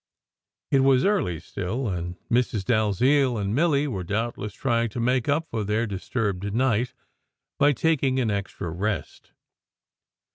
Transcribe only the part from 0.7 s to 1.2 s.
It was